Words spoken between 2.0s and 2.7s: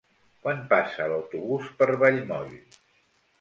Vallmoll?